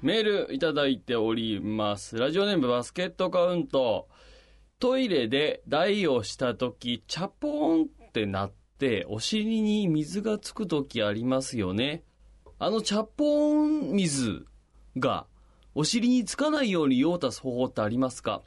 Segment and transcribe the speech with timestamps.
[0.00, 2.16] メールいただいております。
[2.16, 4.06] ラジオネームバスケットカウント。
[4.78, 12.04] トイレで台をしたとき、チャポーンってなって、お尻に水がつくときありますよね。
[12.60, 14.46] あのチャポーン水
[14.96, 15.26] が、
[15.74, 18.42] お尻につかないように用を足す方法ってありますか？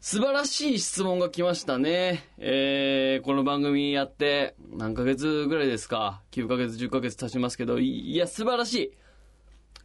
[0.00, 2.24] 素晴らしい質問が来ましたね。
[2.38, 8.92] えー、この番組やって何ヶ月ぐらいですか ?9 ヶ月、10ヶ月経ちますけど、いや、素晴らしい。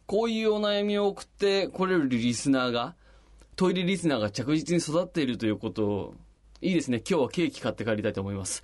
[0.08, 2.94] こういうお悩みを送ってこれるリスナーが、
[3.56, 6.14] トイレリスナーが着実に育っているということを、
[6.62, 7.02] いいですね。
[7.06, 8.62] 今日はケーキ買って帰りたいと思います。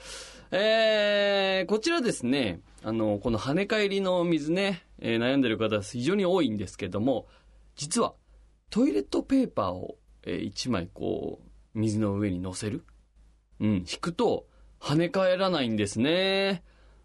[0.51, 7.27] えー、こちらですね、あの、この跳ね返りの水ね、えー悩んでる方非常に多いんですけども、
[7.77, 8.15] 実は
[8.71, 11.43] トイレットペーパーを、え1枚こ
[11.75, 12.85] う、水の上に乗せる。
[13.61, 14.47] うん、引くと
[14.81, 16.63] 跳ね返らないんですね。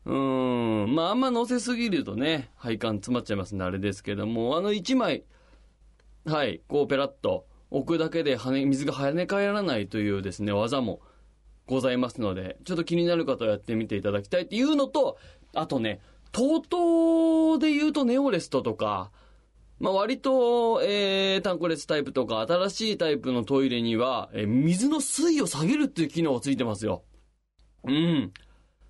[0.09, 5.23] うん、まああんま乗せすぎるとね、配管詰まっちゃいますんであれですけども、あの1枚、
[6.26, 11.00] はい、こうペラッと置くだけで跳ね、水が跳ね返らないというですね、技も
[11.67, 15.19] ございますので、ちょっと気になる方はやってみていただきたいっていうのと、
[15.53, 19.12] あとね、TOTO で言うとネオレストとか、
[19.80, 27.03] まあ割と、えー、タンクレスタイプとか新しいタイプのトイレには、えー水の水位を下げるっていう機能がついてますよ。
[27.84, 28.34] うん。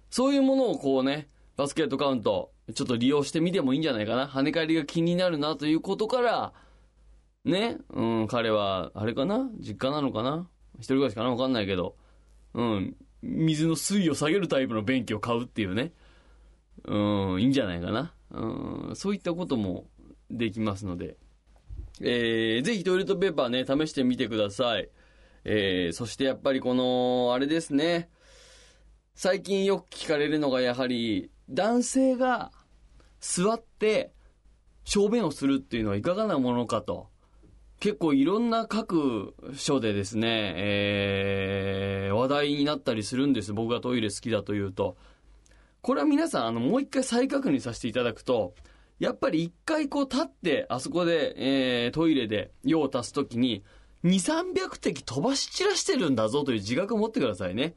[0.10, 4.28] そういうものをこうね、バスケットカウント、ちょっと利用してみてもいいんじゃないかな。
[4.28, 6.54] 跳ね返りが気になるなということから、
[7.46, 9.50] ね、うん、彼は、あれかな？
[9.60, 10.48] 実家なのかな？
[10.76, 11.30] 一人暮らしかな？
[11.32, 11.96] わかんないけど、
[12.54, 15.94] うん、水の水位を下げるタイプの便器を買うっていうね、
[16.86, 18.14] うん、いいんじゃないかな？
[18.32, 19.88] うん、そういったことも
[20.30, 21.18] できますので、
[22.02, 24.90] えー、ぜひトイレットペーパーね、試してみてください。
[25.46, 28.10] えー、そしてやっぱりこの、あれですね、
[29.22, 32.54] 最近よく聞かれるのがやはり、男性が
[33.20, 34.14] 座って
[34.86, 37.10] 小便をするっていうのはいかがなものかと。
[37.82, 43.52] 結構いろんな各所でですね、えー、話題になったりするんです。
[43.52, 44.96] 僕がトイレ好きだというと。
[45.82, 48.54] これは皆さん、あの、もう一回再確認させていただくと、
[49.00, 53.66] やっぱり一回こう立って、あそこで、えー、トイレで用を足すときに、
[54.06, 54.12] 2、
[54.54, 57.76] 300滴飛ばし散らしてるんだぞという自覚を持ってくださいね。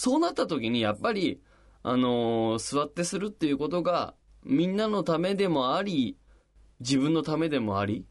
[0.00, 1.42] そうなった時に、やっぱり、
[1.82, 6.16] あのー座ってするっていうことが、みんなのためでもあり、
[6.80, 8.06] 自分のためでもあり、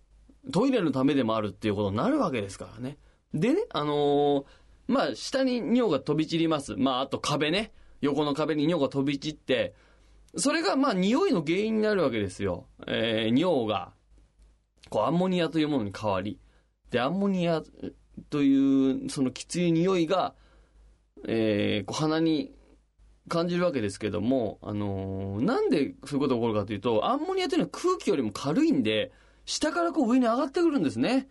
[0.54, 3.00] トイレのためでもあるっていうことになるわけですからね。
[3.34, 4.46] でね、あのー
[4.88, 6.76] まあ、下に尿が飛び散ります。
[6.76, 7.72] まあ、あと壁ね。
[8.02, 9.74] 横の壁に尿が飛び散って、
[10.36, 12.68] それがま、匂いの原因になるわけですよ。
[12.86, 13.94] えー尿が、
[14.92, 16.40] こう、アンモニアというものに変わり、
[16.92, 17.64] で、アンモニア
[18.30, 20.36] という、そのきつい匂いが、
[21.28, 22.54] えーこう鼻に
[23.28, 29.12] 感じるわけですけども、あのーなんでそういうことが起こるかというと、アンモニアというのは空気よりも軽いんで、
[29.46, 31.28] 下からこう上に上がってくるんですね。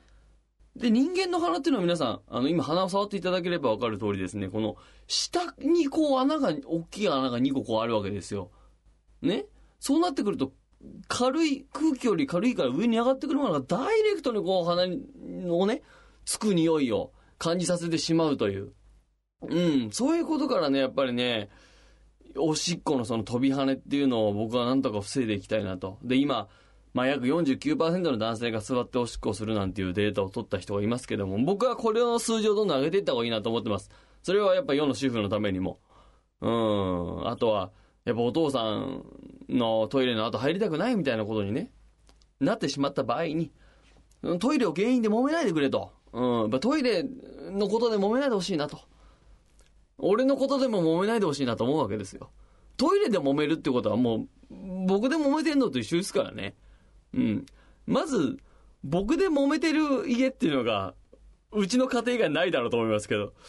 [0.77, 4.77] で、人間の鼻っていうのは皆さん、あの、今鼻を触っていただければわかる通りですね、この、
[5.09, 8.51] 下にこう穴が、大きい穴が2個こうあるわけですよ。
[9.23, 9.47] ね？
[9.81, 10.53] そうなってくると、
[11.09, 15.83] 軽い、空気より軽いから上に上がってくるものがダイレクトにこう鼻のね、
[16.25, 18.73] つく匂いを感じさせてしまうという。
[19.43, 21.49] うん、そういうことからね、やっぱりね、
[22.37, 25.99] おしっこのその飛び跳ねっていうのを僕はなんとか防いでいきたいなと。
[26.03, 26.49] で、今、
[26.95, 33.91] まあ、約49%の男性が座っておしっこをするなんていうデータを取った人がいますけども、僕はこれの数字をどんどん上げていった方がいいなと思ってます。
[34.23, 35.79] それはやっぱ世の主婦のためにも。
[36.41, 37.29] うん。
[37.29, 37.71] あとは、
[38.05, 39.05] やっぱお父さん
[39.49, 41.71] のトイレの後入りたくないみたいなことにね、
[42.41, 43.53] なってしまった場合に、
[44.41, 45.93] トイレを原因で揉めないでくれと。
[46.13, 46.41] うん。
[46.41, 47.05] やっぱトイレ
[47.51, 48.81] のことで揉めないでほしいなと。
[49.99, 52.31] 俺のことでも揉めないでほしいなと思うわけですよ。
[52.77, 54.29] トイレで揉めるってことはもう、
[54.87, 56.55] 僕で揉めてんのと一緒ですからね。
[57.13, 57.47] うん。
[57.87, 58.39] まず、
[58.85, 60.95] 僕で揉めてる家っていうのが、
[61.51, 63.33] うちの家庭以外ないだろうと思いますけど。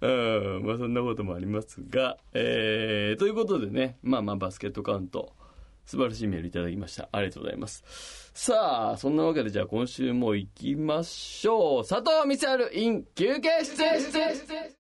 [0.00, 5.34] うん、まあそんなこともありますが、えー、ということでね、まあまあバスケットカウント、
[5.84, 7.08] 素晴らしいメールいただきました。
[7.12, 8.32] ありがとうございます。
[8.34, 11.86] さあ、そんなわけでじゃあ今週も行きましょう。
[11.86, 13.76] 佐藤光晴 in 休憩室